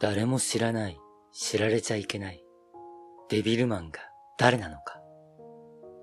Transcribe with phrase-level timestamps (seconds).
[0.00, 1.00] 誰も知らない、
[1.32, 2.44] 知られちゃいけない。
[3.28, 3.98] デビルマンが
[4.38, 5.00] 誰なのか。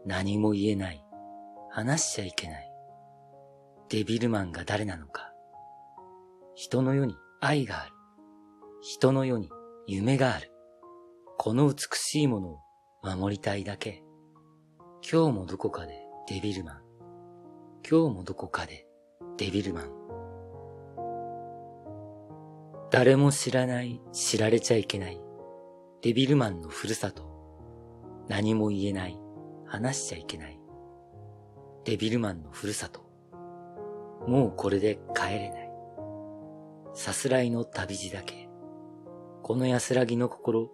[0.06, 1.02] 何も言えない、
[1.70, 2.70] 話しちゃいけない。
[3.88, 5.32] デビルマンが誰なのか。
[6.56, 7.92] 人の世に愛がある。
[8.82, 9.50] 人の世に
[9.88, 10.52] 夢がある。
[11.38, 12.60] この美しいものを
[13.02, 14.04] 守りたいだけ。
[15.10, 16.82] 今日もどこかでデビルマン。
[17.90, 18.86] 今日もどこかで
[19.38, 20.05] デビルマン。
[22.96, 25.20] 誰も知らない、知られちゃいけない。
[26.02, 27.30] デビルマンのふるさと。
[28.30, 29.20] 何も言えない、
[29.66, 30.58] 話しちゃいけない。
[31.84, 33.02] デビルマンのふるさと。
[34.30, 35.72] もうこれで帰れない。
[36.94, 38.48] さすらいの旅路だけ。
[39.44, 40.72] この安らぎの心、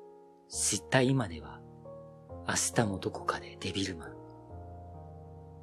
[0.48, 1.60] 知った今では、
[2.48, 4.14] 明日もどこかでデビルマン。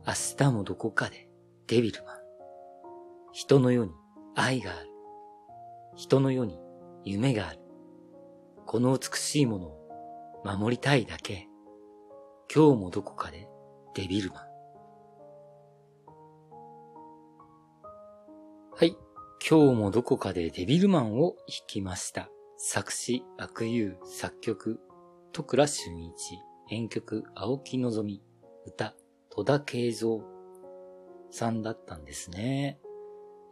[0.05, 1.29] 明日もどこかで
[1.69, 2.17] デビルマン。
[3.33, 3.93] 人の世に
[4.35, 4.88] 愛がある。
[5.99, 6.57] 人の世に
[7.05, 7.59] 夢がある。
[8.67, 11.49] この美しいものを守りたいだけ。
[12.55, 13.49] 今日もどこかで
[13.97, 14.45] デビルマン。
[18.77, 18.97] はい。
[19.51, 22.29] 今日もどこかでデビルマンを弾きました。
[22.59, 24.79] 作詞、悪友、作曲、
[25.33, 26.39] 徳倉俊一、
[26.69, 28.23] 編曲、青木のぞみ、
[28.67, 28.95] 歌、
[29.31, 30.23] 戸田慶三
[31.33, 32.79] さんだったんですね。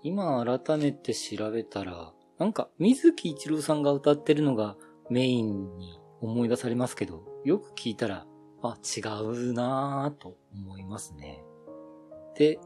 [0.04, 4.76] 今改めて調べたら、なんか水木一郎さんが歌ってるのが
[5.10, 8.26] メインに思い出されますけど、よく聞いたら、
[8.62, 11.42] あ、違うなぁと思いますね。
[12.36, 12.58] で、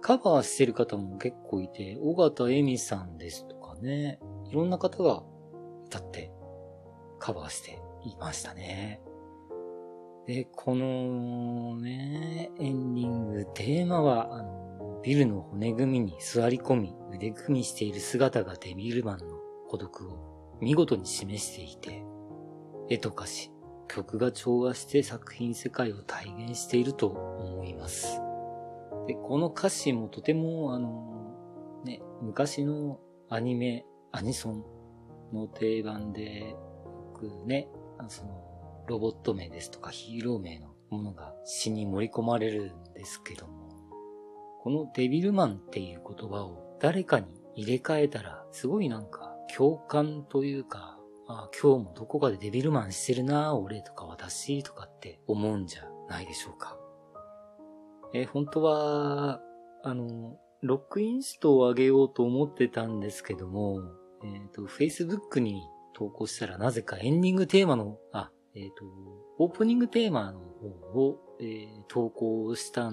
[0.00, 4.18] カバーしてる方も結構いて、尾形恵美さんですとかね、
[4.50, 5.22] いろんな方が
[5.86, 6.32] 歌って
[7.18, 9.00] カバーしていましたね。
[10.26, 14.71] で、このね、エンディング、テーマは、あの、
[15.02, 19.36] ビルの骨組みに座り込み、腕組みしている姿がデビルマンの
[19.68, 22.04] 孤独を見事に示していて、
[22.88, 23.50] 絵と歌詞、
[23.88, 28.20] 曲が調和して作品世界を体現していると思います。
[29.08, 34.64] で、この歌詞もとても、あの、ね、昔のアニメ、アニソン
[35.32, 36.56] の定番で、よ
[37.14, 37.68] くね、
[38.08, 43.61] その、ロボット名ですとかヒーロー名のものが詩に盛り込まれるんですけども、
[44.62, 47.26] このデビルマンっていう言葉を誰かに
[47.56, 50.98] 入れ替えたら、すごいなんか共感というか、
[51.28, 56.78] あ今日もどこかでデビルマンしてるな俺とか私とかって思うんじゃないでしょうか。
[58.14, 59.40] え本当は、
[59.82, 63.80] あの、ロックインストを上げようと思ってたんですけども、
[64.22, 65.62] えっ、ー、と、Facebook に
[65.94, 68.84] 投稿したらなぜかエンディングテーマの、あ、えっ、ー、と、
[69.38, 72.92] オープニングテーマの方を、えー、投稿した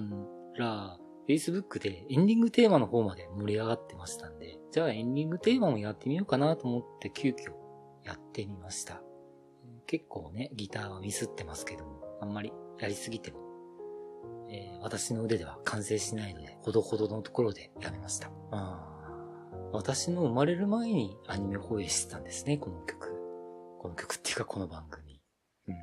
[0.56, 0.98] ら、
[1.30, 7.52] Facebook でエンディングテーマの方まで盛り上がってましたんで、じゃあエンディングテーマもやってみようかなと思って急遽
[8.04, 9.00] やってみました。
[9.86, 13.38] 結構ね、ギターはミスってますけども、あんまりやりすぎても、
[14.50, 18.32] えー、私の腕では完成しないので、ほどほどのところでやめました。
[19.72, 23.14] 私の生まれる前にアニメ放映してたんですね、この曲。
[23.78, 25.20] この曲っていうかこの番組。
[25.68, 25.74] うん。
[25.74, 25.78] い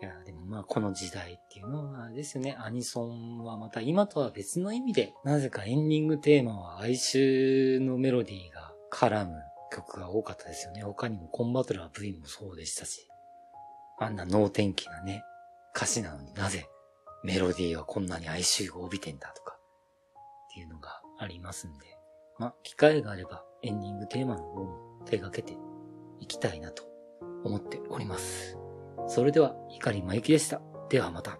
[0.00, 9.34] や、でもまあこの時代っていうのはあれですよね、アニソンはまた今とは別の意味で、なぜかエンディングテーマは哀愁のメロディーが絡む
[9.70, 10.82] 曲が多かったですよね。
[10.82, 13.06] 他にもコンバトラー V もそうでしたし。
[14.00, 15.22] あんな能天気なね、
[15.74, 16.68] 歌詞なのになぜ
[17.24, 19.58] メロディーはこんなに哀愁を帯びてんだとか、
[20.50, 21.86] っていうのがありますんで。
[22.38, 25.58] まあ、機会があればエンディングテーマの方も手掛けて
[26.20, 26.84] いきたいなと
[27.44, 28.57] 思っております。
[29.08, 30.60] それでは、碇真由紀でした。
[30.88, 31.38] ではまた。